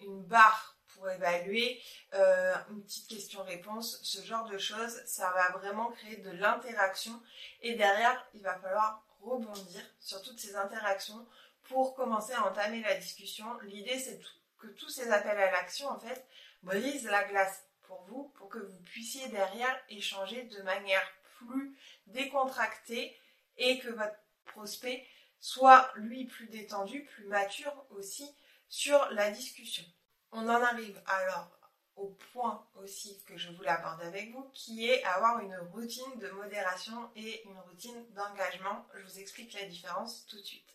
une 0.00 0.22
barre 0.24 0.76
pour 0.88 1.08
évaluer, 1.08 1.80
euh, 2.14 2.54
une 2.70 2.82
petite 2.82 3.08
question-réponse, 3.08 4.00
ce 4.02 4.22
genre 4.22 4.46
de 4.48 4.58
choses. 4.58 5.02
Ça 5.06 5.30
va 5.30 5.58
vraiment 5.58 5.90
créer 5.92 6.16
de 6.16 6.30
l'interaction 6.30 7.22
et 7.62 7.74
derrière, 7.74 8.26
il 8.34 8.42
va 8.42 8.58
falloir 8.58 9.02
rebondir 9.20 9.82
sur 9.98 10.20
toutes 10.22 10.40
ces 10.40 10.56
interactions 10.56 11.26
pour 11.68 11.94
commencer 11.94 12.32
à 12.32 12.44
entamer 12.46 12.82
la 12.82 12.96
discussion. 12.96 13.46
L'idée, 13.62 13.98
c'est 13.98 14.20
que 14.58 14.66
tous 14.66 14.88
ces 14.88 15.10
appels 15.10 15.38
à 15.38 15.50
l'action, 15.50 15.88
en 15.88 15.98
fait, 15.98 16.26
brisent 16.62 17.04
la 17.04 17.24
glace 17.24 17.64
pour 17.90 18.04
vous, 18.04 18.32
pour 18.36 18.48
que 18.48 18.60
vous 18.60 18.78
puissiez 18.84 19.26
derrière 19.30 19.76
échanger 19.88 20.44
de 20.44 20.62
manière 20.62 21.02
plus 21.38 21.76
décontractée 22.06 23.16
et 23.56 23.80
que 23.80 23.88
votre 23.88 24.14
prospect 24.44 25.04
soit 25.40 25.90
lui 25.96 26.26
plus 26.26 26.46
détendu, 26.46 27.04
plus 27.04 27.24
mature 27.24 27.74
aussi 27.90 28.32
sur 28.68 29.10
la 29.10 29.32
discussion. 29.32 29.82
On 30.30 30.48
en 30.48 30.62
arrive 30.62 31.02
alors 31.06 31.50
au 31.96 32.16
point 32.32 32.64
aussi 32.76 33.20
que 33.24 33.36
je 33.36 33.50
voulais 33.50 33.70
aborder 33.70 34.06
avec 34.06 34.30
vous, 34.30 34.48
qui 34.54 34.88
est 34.88 35.02
avoir 35.02 35.40
une 35.40 35.56
routine 35.72 36.18
de 36.18 36.30
modération 36.30 37.10
et 37.16 37.42
une 37.44 37.58
routine 37.58 38.06
d'engagement. 38.14 38.86
Je 38.94 39.02
vous 39.02 39.18
explique 39.18 39.52
la 39.54 39.66
différence 39.66 40.26
tout 40.26 40.36
de 40.36 40.44
suite. 40.44 40.70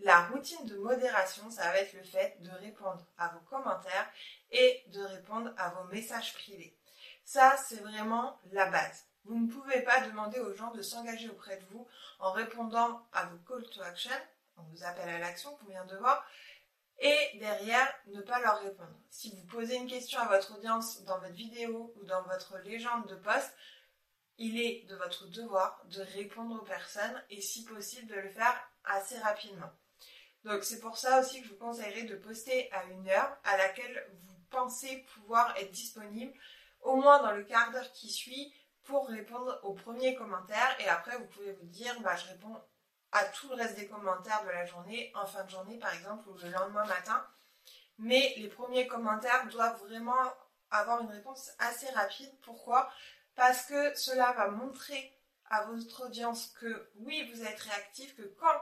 La 0.00 0.26
routine 0.26 0.66
de 0.66 0.76
modération, 0.76 1.50
ça 1.50 1.70
va 1.70 1.78
être 1.78 1.92
le 1.92 2.02
fait 2.02 2.40
de 2.40 2.50
répondre 2.50 3.04
à 3.18 3.28
vos 3.28 3.40
commentaires 3.40 4.10
et 4.50 4.84
de 4.88 5.02
répondre 5.02 5.52
à 5.56 5.70
vos 5.70 5.84
messages 5.84 6.34
privés. 6.34 6.76
Ça, 7.24 7.56
c'est 7.68 7.80
vraiment 7.80 8.40
la 8.52 8.66
base. 8.66 9.06
Vous 9.24 9.38
ne 9.38 9.50
pouvez 9.50 9.80
pas 9.82 10.00
demander 10.02 10.38
aux 10.38 10.54
gens 10.54 10.70
de 10.70 10.82
s'engager 10.82 11.28
auprès 11.28 11.56
de 11.56 11.64
vous 11.66 11.88
en 12.20 12.30
répondant 12.30 13.06
à 13.12 13.26
vos 13.26 13.38
call 13.38 13.68
to 13.70 13.82
action, 13.82 14.12
on 14.56 14.62
vous 14.62 14.84
appelle 14.84 15.08
à 15.08 15.18
l'action 15.18 15.54
qu'on 15.56 15.66
vient 15.66 15.84
de 15.84 15.96
voir, 15.96 16.24
et 16.98 17.38
derrière 17.38 17.92
ne 18.06 18.20
pas 18.22 18.40
leur 18.40 18.60
répondre. 18.60 18.96
Si 19.10 19.34
vous 19.34 19.44
posez 19.46 19.76
une 19.76 19.88
question 19.88 20.20
à 20.20 20.28
votre 20.28 20.56
audience 20.56 21.02
dans 21.02 21.18
votre 21.18 21.34
vidéo 21.34 21.92
ou 21.96 22.04
dans 22.04 22.22
votre 22.22 22.58
légende 22.58 23.06
de 23.08 23.16
poste, 23.16 23.52
il 24.38 24.60
est 24.60 24.86
de 24.88 24.96
votre 24.96 25.26
devoir 25.26 25.82
de 25.86 26.02
répondre 26.02 26.54
aux 26.54 26.64
personnes 26.64 27.22
et 27.30 27.40
si 27.40 27.64
possible 27.64 28.06
de 28.06 28.20
le 28.20 28.30
faire 28.30 28.70
assez 28.84 29.18
rapidement. 29.18 29.70
Donc 30.44 30.62
c'est 30.62 30.80
pour 30.80 30.96
ça 30.96 31.20
aussi 31.20 31.40
que 31.40 31.48
je 31.48 31.52
vous 31.52 31.58
conseillerais 31.58 32.04
de 32.04 32.16
poster 32.16 32.72
à 32.72 32.84
une 32.84 33.08
heure 33.08 33.36
à 33.44 33.56
laquelle 33.56 34.06
vous 34.12 34.35
pensez 34.50 35.04
pouvoir 35.14 35.56
être 35.56 35.70
disponible, 35.70 36.32
au 36.82 36.96
moins 36.96 37.20
dans 37.22 37.32
le 37.32 37.44
quart 37.44 37.70
d'heure 37.70 37.92
qui 37.92 38.10
suit, 38.10 38.52
pour 38.84 39.08
répondre 39.08 39.58
aux 39.64 39.74
premiers 39.74 40.14
commentaires 40.14 40.76
et 40.80 40.88
après 40.88 41.18
vous 41.18 41.26
pouvez 41.26 41.52
vous 41.52 41.66
dire 41.66 42.00
bah, 42.00 42.16
je 42.16 42.28
réponds 42.28 42.56
à 43.12 43.24
tout 43.24 43.48
le 43.48 43.56
reste 43.56 43.76
des 43.76 43.88
commentaires 43.88 44.44
de 44.44 44.50
la 44.50 44.64
journée, 44.64 45.12
en 45.14 45.26
fin 45.26 45.44
de 45.44 45.50
journée 45.50 45.78
par 45.78 45.92
exemple 45.94 46.28
ou 46.28 46.34
le 46.34 46.50
lendemain 46.50 46.84
matin. 46.86 47.26
Mais 47.98 48.34
les 48.36 48.48
premiers 48.48 48.86
commentaires 48.86 49.46
doivent 49.48 49.80
vraiment 49.86 50.32
avoir 50.70 51.00
une 51.00 51.10
réponse 51.10 51.50
assez 51.58 51.88
rapide. 51.90 52.30
Pourquoi? 52.42 52.90
Parce 53.34 53.66
que 53.66 53.94
cela 53.94 54.32
va 54.32 54.48
montrer 54.48 55.12
à 55.50 55.64
votre 55.64 56.06
audience 56.06 56.48
que 56.60 56.90
oui, 56.96 57.30
vous 57.32 57.42
êtes 57.42 57.60
réactif, 57.60 58.14
que 58.16 58.22
quand 58.38 58.60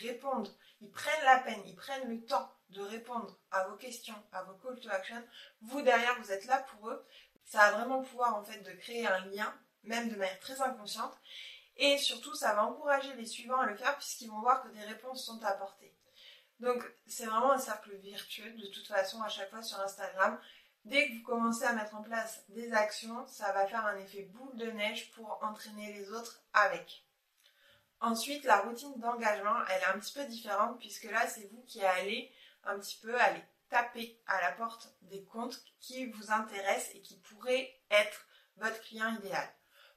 répondent, 0.00 0.54
ils 0.80 0.90
prennent 0.90 1.24
la 1.24 1.38
peine, 1.38 1.62
ils 1.66 1.76
prennent 1.76 2.08
le 2.08 2.24
temps 2.24 2.50
de 2.70 2.82
répondre 2.82 3.38
à 3.50 3.64
vos 3.68 3.76
questions, 3.76 4.14
à 4.32 4.42
vos 4.42 4.54
call 4.54 4.78
to 4.80 4.90
action, 4.90 5.22
vous 5.62 5.82
derrière, 5.82 6.20
vous 6.20 6.32
êtes 6.32 6.46
là 6.46 6.58
pour 6.70 6.90
eux. 6.90 7.06
Ça 7.44 7.62
a 7.62 7.72
vraiment 7.72 8.00
le 8.00 8.06
pouvoir 8.06 8.36
en 8.36 8.44
fait 8.44 8.60
de 8.60 8.72
créer 8.72 9.06
un 9.06 9.26
lien, 9.26 9.54
même 9.82 10.08
de 10.08 10.16
manière 10.16 10.40
très 10.40 10.60
inconsciente. 10.60 11.16
Et 11.76 11.98
surtout, 11.98 12.34
ça 12.34 12.54
va 12.54 12.64
encourager 12.64 13.12
les 13.14 13.26
suivants 13.26 13.60
à 13.60 13.66
le 13.66 13.76
faire 13.76 13.96
puisqu'ils 13.96 14.30
vont 14.30 14.40
voir 14.40 14.62
que 14.62 14.68
des 14.68 14.84
réponses 14.84 15.24
sont 15.24 15.42
apportées. 15.44 15.94
Donc, 16.60 16.84
c'est 17.06 17.26
vraiment 17.26 17.52
un 17.52 17.58
cercle 17.58 17.94
virtueux 17.96 18.52
de 18.52 18.66
toute 18.68 18.86
façon 18.86 19.20
à 19.22 19.28
chaque 19.28 19.50
fois 19.50 19.62
sur 19.62 19.80
Instagram. 19.80 20.38
Dès 20.84 21.08
que 21.08 21.14
vous 21.14 21.22
commencez 21.22 21.64
à 21.64 21.72
mettre 21.72 21.94
en 21.94 22.02
place 22.02 22.44
des 22.48 22.72
actions, 22.72 23.26
ça 23.26 23.52
va 23.52 23.66
faire 23.66 23.86
un 23.86 23.96
effet 23.96 24.22
boule 24.22 24.56
de 24.56 24.70
neige 24.70 25.10
pour 25.12 25.42
entraîner 25.42 25.92
les 25.92 26.10
autres 26.12 26.42
avec. 26.52 27.04
Ensuite, 28.04 28.44
la 28.44 28.58
routine 28.58 29.00
d'engagement, 29.00 29.56
elle 29.70 29.80
est 29.80 29.86
un 29.86 29.98
petit 29.98 30.12
peu 30.12 30.26
différente 30.26 30.78
puisque 30.78 31.04
là, 31.04 31.26
c'est 31.26 31.48
vous 31.50 31.62
qui 31.62 31.82
allez 31.82 32.30
un 32.64 32.78
petit 32.78 32.98
peu 33.00 33.18
aller 33.18 33.42
taper 33.70 34.20
à 34.26 34.42
la 34.42 34.52
porte 34.52 34.94
des 35.00 35.24
comptes 35.24 35.58
qui 35.80 36.04
vous 36.10 36.30
intéressent 36.30 36.94
et 36.94 37.00
qui 37.00 37.16
pourraient 37.20 37.72
être 37.90 38.26
votre 38.58 38.78
client 38.82 39.08
idéal. 39.16 39.48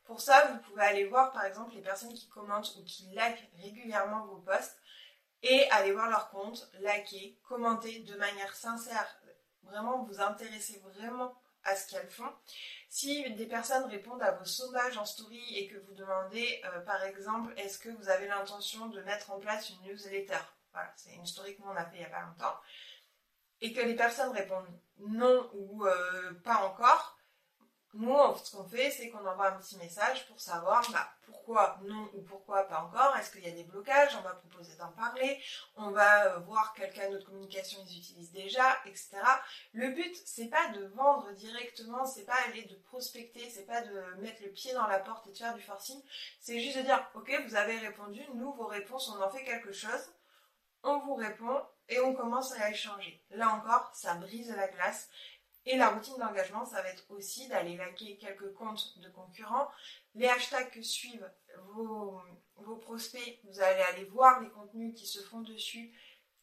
Pour 0.05 0.21
ça, 0.21 0.47
vous 0.47 0.59
pouvez 0.59 0.83
aller 0.83 1.03
voir 1.03 1.33
par 1.33 1.43
exemple 1.43 1.75
les 1.75 1.81
personnes 1.81 2.13
qui 2.13 2.29
commentent 2.29 2.73
ou 2.77 2.85
qui 2.85 3.07
likent 3.07 3.51
régulièrement 3.61 4.25
vos 4.25 4.37
posts 4.37 4.77
et 5.43 5.69
aller 5.71 5.91
voir 5.91 6.09
leur 6.09 6.29
compte, 6.29 6.71
liker, 6.79 7.37
commenter 7.43 7.99
de 7.99 8.15
manière 8.15 8.55
sincère, 8.55 9.19
vraiment 9.63 10.05
vous 10.05 10.21
intéresser 10.21 10.79
vraiment 10.79 11.35
à 11.67 11.75
ce 11.75 11.88
qu'elles 11.88 12.09
font. 12.09 12.31
Si 12.89 13.29
des 13.36 13.45
personnes 13.45 13.86
répondent 13.86 14.24
à 14.24 14.31
vos 14.31 14.45
sondages 14.45 14.97
en 14.97 15.05
story 15.05 15.43
et 15.55 15.67
que 15.67 15.77
vous 15.77 15.93
demandez 15.93 16.62
euh, 16.65 16.79
par 16.81 17.03
exemple 17.03 17.53
est-ce 17.57 17.77
que 17.77 17.89
vous 17.89 18.09
avez 18.09 18.27
l'intention 18.27 18.88
de 18.88 19.01
mettre 19.01 19.31
en 19.31 19.39
place 19.39 19.69
une 19.69 19.81
newsletter, 19.91 20.39
voilà, 20.71 20.91
c'est 20.95 21.13
une 21.13 21.25
story 21.25 21.55
que 21.55 21.62
nous 21.62 21.67
on 21.67 21.75
a 21.75 21.86
fait 21.86 21.97
il 21.97 22.00
n'y 22.00 22.05
a 22.05 22.09
pas 22.09 22.21
longtemps, 22.21 22.55
et 23.59 23.74
que 23.74 23.81
les 23.81 23.95
personnes 23.95 24.31
répondent 24.31 24.79
non 25.00 25.50
ou 25.53 25.86
euh, 25.86 26.33
pas 26.43 26.65
encore, 26.65 27.16
nous, 27.97 28.15
ce 28.43 28.55
qu'on 28.55 28.63
fait, 28.63 28.91
c'est 28.91 29.09
qu'on 29.09 29.25
envoie 29.25 29.47
un 29.47 29.57
petit 29.57 29.77
message 29.77 30.27
pour 30.27 30.39
savoir 30.39 30.87
bah, 30.91 31.09
pourquoi 31.25 31.79
non 31.83 32.09
ou 32.13 32.21
pourquoi 32.21 32.63
pas 32.63 32.81
encore. 32.81 33.15
Est-ce 33.17 33.31
qu'il 33.31 33.43
y 33.43 33.49
a 33.49 33.55
des 33.55 33.63
blocages? 33.63 34.15
On 34.19 34.21
va 34.21 34.35
proposer 34.35 34.75
d'en 34.77 34.91
parler. 34.91 35.41
On 35.75 35.91
va 35.91 36.27
euh, 36.27 36.39
voir 36.39 36.73
quel 36.75 36.93
canal 36.93 37.19
de 37.19 37.25
communication 37.25 37.79
ils 37.89 37.97
utilisent 37.97 38.31
déjà, 38.31 38.77
etc. 38.85 39.17
Le 39.73 39.89
but, 39.89 40.15
c'est 40.25 40.49
pas 40.49 40.67
de 40.69 40.85
vendre 40.87 41.31
directement, 41.33 42.05
c'est 42.05 42.25
pas 42.25 42.37
aller 42.47 42.63
de 42.63 42.75
prospecter, 42.75 43.49
c'est 43.49 43.65
pas 43.65 43.81
de 43.81 44.21
mettre 44.21 44.43
le 44.43 44.49
pied 44.49 44.73
dans 44.73 44.87
la 44.87 44.99
porte 44.99 45.27
et 45.27 45.31
de 45.31 45.37
faire 45.37 45.55
du 45.55 45.61
forcing. 45.61 46.01
C'est 46.39 46.59
juste 46.59 46.77
de 46.77 46.83
dire, 46.83 47.09
ok, 47.15 47.31
vous 47.47 47.55
avez 47.55 47.77
répondu, 47.79 48.21
nous, 48.35 48.53
vos 48.53 48.67
réponses, 48.67 49.09
on 49.09 49.21
en 49.21 49.29
fait 49.29 49.43
quelque 49.43 49.71
chose. 49.71 50.11
On 50.83 50.99
vous 50.99 51.15
répond 51.15 51.61
et 51.89 51.99
on 51.99 52.13
commence 52.13 52.53
à 52.53 52.69
échanger. 52.69 53.21
Là 53.31 53.49
encore, 53.49 53.89
ça 53.93 54.13
brise 54.15 54.53
la 54.55 54.67
glace 54.67 55.09
et 55.67 55.75
la 55.75 55.89
routine 55.89 56.17
d'engagement, 56.17 56.65
ça 56.65 56.81
va 56.81 56.89
être 56.89 57.03
aussi 57.09 57.47
d'aller 57.50 57.75
liker 57.75 58.17
quelques 58.17 58.53
comptes 58.53 58.97
de 59.00 59.09
concurrents. 59.09 59.69
Les 60.15 60.27
hashtags 60.27 60.71
que 60.71 60.81
suivent 60.81 61.29
vos, 61.74 62.21
prospects, 62.81 63.39
vous 63.43 63.59
allez 63.59 63.81
aller 63.81 64.05
voir 64.05 64.39
les 64.41 64.50
contenus 64.50 64.95
qui 64.95 65.05
se 65.05 65.19
font 65.19 65.41
dessus, 65.41 65.91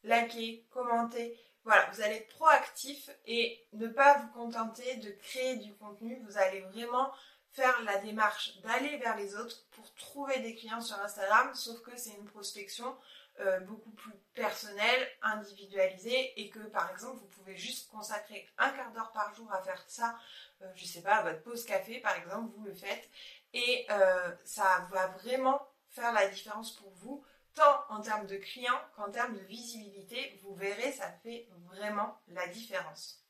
liker, 0.03 0.67
commenter. 0.71 1.39
Voilà, 1.65 1.89
vous 1.91 2.03
allez 2.03 2.17
être 2.17 2.29
proactif 2.37 3.09
et 3.25 3.67
ne 3.73 3.89
pas 3.89 4.19
vous 4.19 4.29
contenter 4.29 4.97
de 4.97 5.11
créer 5.13 5.57
du 5.57 5.75
contenu. 5.75 6.23
Vous 6.27 6.37
allez 6.37 6.61
vraiment 6.61 7.11
faire 7.55 7.83
la 7.85 7.99
démarche 7.99 8.61
d'aller 8.63 8.97
vers 8.99 9.17
les 9.17 9.37
autres 9.37 9.65
pour 9.71 9.95
trouver 9.95 10.41
des 10.41 10.57
clients 10.57 10.81
sur 10.81 10.99
Instagram, 11.01 11.55
sauf 11.55 11.81
que 11.83 11.97
c'est 11.97 12.15
une 12.15 12.25
prospection 12.25 12.97
euh, 13.41 13.61
beaucoup 13.61 13.91
plus 13.91 14.13
personnel, 14.35 15.09
individualisé, 15.23 16.41
et 16.41 16.51
que 16.51 16.59
par 16.59 16.91
exemple 16.91 17.19
vous 17.19 17.29
pouvez 17.29 17.57
juste 17.57 17.91
consacrer 17.91 18.49
un 18.59 18.71
quart 18.71 18.93
d'heure 18.93 19.13
par 19.13 19.33
jour 19.35 19.53
à 19.53 19.63
faire 19.63 19.83
ça, 19.87 20.17
euh, 20.63 20.67
je 20.75 20.85
sais 20.85 21.01
pas, 21.01 21.17
à 21.17 21.23
votre 21.23 21.43
pause 21.43 21.65
café 21.65 22.01
par 22.01 22.17
exemple, 22.17 22.53
vous 22.57 22.65
le 22.65 22.75
faites, 22.75 23.09
et 23.53 23.87
euh, 23.91 24.33
ça 24.45 24.89
va 24.91 25.07
vraiment 25.09 25.65
faire 25.91 26.13
la 26.13 26.27
différence 26.27 26.73
pour 26.73 26.91
vous, 26.91 27.25
tant 27.55 27.85
en 27.89 28.01
termes 28.01 28.27
de 28.27 28.37
clients 28.37 28.81
qu'en 28.97 29.11
termes 29.13 29.35
de 29.35 29.45
visibilité, 29.45 30.41
vous 30.43 30.57
verrez, 30.57 30.91
ça 30.91 31.13
fait 31.23 31.49
vraiment 31.67 32.19
la 32.29 32.49
différence. 32.49 33.25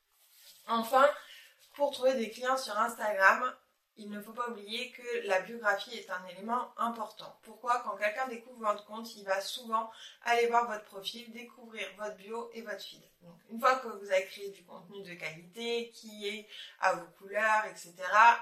Enfin, 0.67 1.07
pour 1.75 1.91
trouver 1.91 2.15
des 2.15 2.31
clients 2.31 2.57
sur 2.57 2.79
Instagram, 2.79 3.55
il 3.97 4.11
ne 4.11 4.21
faut 4.21 4.33
pas 4.33 4.49
oublier 4.49 4.91
que 4.91 5.27
la 5.27 5.41
biographie 5.41 5.97
est 5.97 6.11
un 6.11 6.27
élément 6.27 6.73
important. 6.77 7.39
Pourquoi? 7.43 7.81
Quand 7.85 7.97
quelqu'un 7.97 8.29
découvre 8.29 8.67
votre 8.67 8.85
compte, 8.85 9.15
il 9.17 9.25
va 9.25 9.41
souvent 9.41 9.91
aller 10.23 10.47
voir 10.49 10.67
votre 10.67 10.85
profil, 10.85 11.31
découvrir 11.33 11.87
votre 11.97 12.17
bio 12.17 12.51
et 12.55 12.63
votre 12.63 12.83
feed. 12.83 13.03
Donc, 13.23 13.37
une 13.51 13.61
fois 13.61 13.77
que 13.77 13.89
vous 13.89 14.11
avez 14.11 14.25
créé 14.27 14.51
du 14.51 14.65
contenu 14.65 15.03
de 15.03 15.15
qualité, 15.15 15.91
qui 15.95 16.29
est 16.29 16.49
à 16.81 16.95
vos 16.95 17.07
couleurs, 17.19 17.65
etc., 17.67 17.95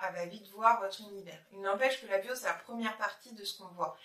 elle 0.08 0.14
va 0.14 0.26
vite 0.26 0.48
voir 0.48 0.80
votre 0.80 1.00
univers. 1.00 1.38
Il 1.52 1.60
n'empêche 1.60 2.00
que 2.00 2.06
la 2.06 2.18
bio, 2.18 2.34
c'est 2.34 2.46
la 2.46 2.54
première 2.54 2.96
partie 2.96 3.32
de 3.32 3.44
ce 3.44 3.58
qu'on 3.58 3.68
voit 3.68 3.96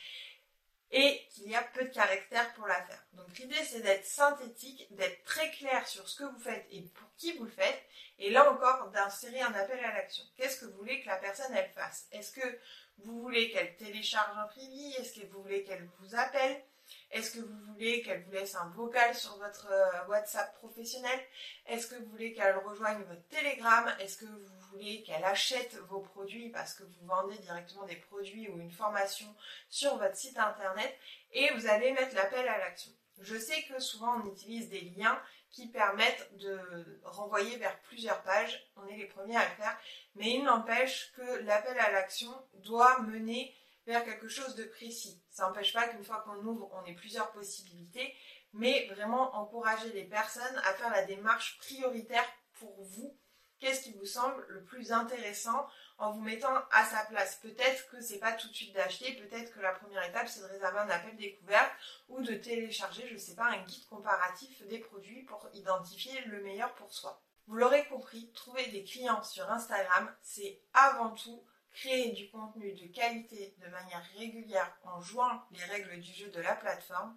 et 0.91 1.27
qu'il 1.31 1.49
y 1.49 1.55
a 1.55 1.61
peu 1.61 1.83
de 1.83 1.93
caractère 1.93 2.53
pour 2.53 2.67
la 2.67 2.81
faire. 2.85 3.03
Donc 3.13 3.37
l'idée 3.37 3.63
c'est 3.65 3.81
d'être 3.81 4.05
synthétique, 4.05 4.87
d'être 4.95 5.23
très 5.23 5.51
clair 5.51 5.87
sur 5.87 6.07
ce 6.07 6.19
que 6.19 6.23
vous 6.23 6.39
faites 6.39 6.65
et 6.71 6.81
pour 6.81 7.09
qui 7.17 7.33
vous 7.33 7.45
le 7.45 7.51
faites, 7.51 7.83
et 8.19 8.29
là 8.29 8.51
encore 8.51 8.89
d'insérer 8.91 9.41
un 9.41 9.53
appel 9.53 9.83
à 9.83 9.93
l'action. 9.93 10.23
Qu'est-ce 10.37 10.61
que 10.61 10.65
vous 10.65 10.77
voulez 10.77 11.01
que 11.01 11.07
la 11.07 11.17
personne 11.17 11.53
elle 11.53 11.71
fasse? 11.71 12.07
Est-ce 12.11 12.31
que 12.31 12.59
vous 12.99 13.21
voulez 13.21 13.51
qu'elle 13.51 13.75
télécharge 13.75 14.37
un 14.37 14.47
privé? 14.47 14.95
Est-ce 14.99 15.19
que 15.19 15.25
vous 15.27 15.41
voulez 15.41 15.63
qu'elle 15.63 15.87
vous 15.99 16.15
appelle? 16.15 16.63
Est-ce 17.11 17.31
que 17.31 17.39
vous 17.39 17.73
voulez 17.73 18.01
qu'elle 18.01 18.23
vous 18.23 18.31
laisse 18.31 18.55
un 18.55 18.69
vocal 18.69 19.15
sur 19.15 19.37
votre 19.37 19.67
euh, 19.71 20.07
WhatsApp 20.07 20.53
professionnel? 20.57 21.19
Est-ce 21.65 21.87
que 21.87 21.95
vous 21.95 22.09
voulez 22.09 22.33
qu'elle 22.33 22.57
rejoigne 22.57 23.01
votre 23.03 23.25
Telegram? 23.29 23.91
Est-ce 23.99 24.17
que 24.17 24.25
vous 24.25 24.49
voulez 24.71 25.03
qu'elle 25.03 25.23
achète 25.23 25.75
vos 25.89 26.01
produits 26.01 26.49
parce 26.49 26.73
que 26.73 26.83
vous 26.83 27.05
vendez 27.07 27.37
directement 27.37 27.85
des 27.85 27.95
produits 27.95 28.49
ou 28.49 28.59
une 28.59 28.71
formation 28.71 29.33
sur 29.69 29.97
votre 29.97 30.15
site 30.15 30.37
internet 30.37 30.93
Et 31.31 31.49
vous 31.53 31.67
allez 31.67 31.91
mettre 31.93 32.13
l'appel 32.15 32.47
à 32.47 32.57
l'action? 32.57 32.91
Je 33.21 33.37
sais 33.37 33.63
que 33.63 33.79
souvent 33.79 34.21
on 34.21 34.31
utilise 34.31 34.69
des 34.69 34.81
liens 34.81 35.19
qui 35.49 35.67
permettent 35.67 36.29
de 36.37 36.59
renvoyer 37.03 37.57
vers 37.57 37.79
plusieurs 37.79 38.21
pages. 38.23 38.67
On 38.75 38.85
est 38.87 38.97
les 38.97 39.07
premiers 39.07 39.37
à 39.37 39.47
le 39.47 39.55
faire. 39.55 39.77
Mais 40.15 40.31
il 40.31 40.43
n'empêche 40.43 41.11
que 41.15 41.39
l'appel 41.45 41.79
à 41.79 41.91
l'action 41.91 42.31
doit 42.55 42.99
mener 43.01 43.55
vers 43.87 44.03
quelque 44.03 44.27
chose 44.27 44.55
de 44.55 44.65
précis. 44.65 45.23
Ça 45.31 45.47
n'empêche 45.47 45.73
pas 45.73 45.87
qu'une 45.87 46.03
fois 46.03 46.21
qu'on 46.21 46.45
ouvre, 46.45 46.69
on 46.73 46.85
ait 46.85 46.93
plusieurs 46.93 47.31
possibilités, 47.31 48.13
mais 48.53 48.85
vraiment 48.87 49.33
encourager 49.35 49.91
les 49.93 50.03
personnes 50.03 50.61
à 50.65 50.73
faire 50.73 50.91
la 50.91 51.05
démarche 51.05 51.57
prioritaire 51.57 52.27
pour 52.59 52.75
vous. 52.83 53.17
Qu'est-ce 53.59 53.81
qui 53.81 53.93
vous 53.93 54.05
semble 54.05 54.45
le 54.49 54.63
plus 54.63 54.91
intéressant 54.91 55.67
en 55.97 56.11
vous 56.11 56.21
mettant 56.21 56.53
à 56.71 56.85
sa 56.85 57.05
place? 57.05 57.37
Peut-être 57.37 57.89
que 57.89 58.01
c'est 58.01 58.19
pas 58.19 58.33
tout 58.33 58.47
de 58.49 58.53
suite 58.53 58.75
d'acheter, 58.75 59.15
peut-être 59.15 59.51
que 59.51 59.61
la 59.61 59.71
première 59.71 60.03
étape 60.03 60.27
c'est 60.27 60.41
de 60.41 60.45
réserver 60.45 60.79
un 60.79 60.89
appel 60.89 61.15
découverte 61.15 61.71
ou 62.09 62.21
de 62.21 62.35
télécharger, 62.35 63.07
je 63.07 63.13
ne 63.13 63.19
sais 63.19 63.35
pas, 63.35 63.45
un 63.45 63.63
guide 63.63 63.87
comparatif 63.87 64.61
des 64.67 64.79
produits 64.79 65.23
pour 65.23 65.49
identifier 65.53 66.21
le 66.25 66.43
meilleur 66.43 66.75
pour 66.75 66.93
soi. 66.93 67.23
Vous 67.47 67.55
l'aurez 67.55 67.87
compris, 67.87 68.31
trouver 68.33 68.67
des 68.67 68.83
clients 68.83 69.23
sur 69.23 69.49
Instagram, 69.49 70.13
c'est 70.21 70.61
avant 70.73 71.11
tout 71.11 71.43
créer 71.79 72.11
du 72.11 72.29
contenu 72.31 72.73
de 72.73 72.87
qualité 72.87 73.55
de 73.59 73.67
manière 73.67 74.03
régulière 74.17 74.75
en 74.83 74.99
jouant 74.99 75.43
les 75.51 75.63
règles 75.65 75.99
du 75.99 76.11
jeu 76.11 76.29
de 76.29 76.41
la 76.41 76.55
plateforme, 76.55 77.15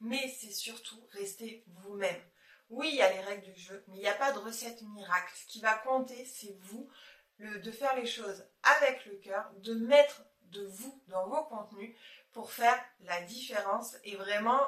mais 0.00 0.34
c'est 0.38 0.52
surtout 0.52 1.00
rester 1.12 1.64
vous-même. 1.66 2.22
Oui, 2.70 2.88
il 2.92 2.96
y 2.96 3.02
a 3.02 3.12
les 3.12 3.20
règles 3.20 3.52
du 3.52 3.60
jeu, 3.60 3.84
mais 3.88 3.96
il 3.96 4.00
n'y 4.00 4.08
a 4.08 4.14
pas 4.14 4.32
de 4.32 4.38
recette 4.38 4.80
miracle. 4.82 5.32
Ce 5.36 5.46
qui 5.46 5.60
va 5.60 5.74
compter, 5.74 6.24
c'est 6.24 6.56
vous, 6.60 6.88
de 7.38 7.70
faire 7.70 7.94
les 7.96 8.06
choses 8.06 8.46
avec 8.62 9.04
le 9.04 9.16
cœur, 9.16 9.50
de 9.58 9.74
mettre 9.74 10.22
de 10.44 10.64
vous 10.64 11.02
dans 11.08 11.28
vos 11.28 11.44
contenus 11.44 11.94
pour 12.32 12.52
faire 12.52 12.78
la 13.00 13.20
différence 13.22 13.96
et 14.04 14.16
vraiment 14.16 14.60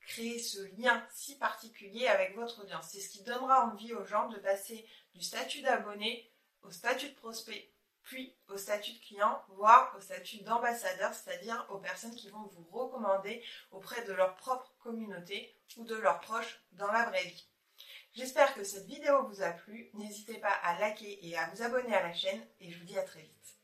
créer 0.00 0.38
ce 0.38 0.62
lien 0.80 1.06
si 1.12 1.36
particulier 1.36 2.06
avec 2.06 2.34
votre 2.34 2.62
audience. 2.62 2.88
C'est 2.90 3.00
ce 3.00 3.10
qui 3.10 3.22
donnera 3.24 3.66
envie 3.66 3.92
aux 3.92 4.04
gens 4.06 4.28
de 4.28 4.38
passer 4.38 4.86
du 5.14 5.22
statut 5.22 5.60
d'abonné 5.60 6.30
au 6.62 6.70
statut 6.70 7.10
de 7.10 7.14
prospect 7.14 7.70
puis 8.02 8.36
au 8.48 8.56
statut 8.56 8.92
de 8.92 8.98
client, 8.98 9.42
voire 9.48 9.94
au 9.96 10.00
statut 10.00 10.42
d'ambassadeur, 10.42 11.12
c'est-à-dire 11.14 11.66
aux 11.70 11.78
personnes 11.78 12.14
qui 12.14 12.28
vont 12.28 12.42
vous 12.42 12.68
recommander 12.70 13.42
auprès 13.70 14.04
de 14.04 14.12
leur 14.12 14.36
propre 14.36 14.74
communauté 14.80 15.56
ou 15.76 15.84
de 15.84 15.96
leurs 15.96 16.20
proches 16.20 16.60
dans 16.72 16.90
la 16.90 17.04
vraie 17.06 17.24
vie. 17.24 17.48
J'espère 18.12 18.54
que 18.54 18.64
cette 18.64 18.86
vidéo 18.86 19.26
vous 19.28 19.42
a 19.42 19.50
plu. 19.50 19.90
N'hésitez 19.94 20.38
pas 20.38 20.52
à 20.62 20.78
liker 20.80 21.26
et 21.26 21.36
à 21.38 21.48
vous 21.50 21.62
abonner 21.62 21.94
à 21.94 22.02
la 22.02 22.12
chaîne 22.12 22.44
et 22.58 22.70
je 22.70 22.78
vous 22.78 22.84
dis 22.84 22.98
à 22.98 23.04
très 23.04 23.22
vite. 23.22 23.59